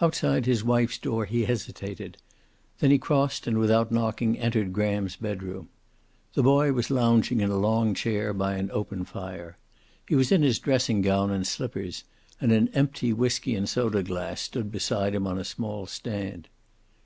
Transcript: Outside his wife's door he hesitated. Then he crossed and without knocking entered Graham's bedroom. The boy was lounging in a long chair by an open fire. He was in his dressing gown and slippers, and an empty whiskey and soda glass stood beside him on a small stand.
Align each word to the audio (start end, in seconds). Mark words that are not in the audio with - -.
Outside 0.00 0.44
his 0.44 0.64
wife's 0.64 0.98
door 0.98 1.24
he 1.24 1.44
hesitated. 1.44 2.16
Then 2.80 2.90
he 2.90 2.98
crossed 2.98 3.46
and 3.46 3.58
without 3.58 3.92
knocking 3.92 4.36
entered 4.36 4.72
Graham's 4.72 5.14
bedroom. 5.14 5.68
The 6.34 6.42
boy 6.42 6.72
was 6.72 6.90
lounging 6.90 7.38
in 7.40 7.48
a 7.48 7.56
long 7.56 7.94
chair 7.94 8.32
by 8.34 8.54
an 8.54 8.72
open 8.72 9.04
fire. 9.04 9.56
He 10.08 10.16
was 10.16 10.32
in 10.32 10.42
his 10.42 10.58
dressing 10.58 11.00
gown 11.00 11.30
and 11.30 11.46
slippers, 11.46 12.02
and 12.40 12.50
an 12.50 12.70
empty 12.74 13.12
whiskey 13.12 13.54
and 13.54 13.68
soda 13.68 14.02
glass 14.02 14.40
stood 14.40 14.72
beside 14.72 15.14
him 15.14 15.28
on 15.28 15.38
a 15.38 15.44
small 15.44 15.86
stand. 15.86 16.48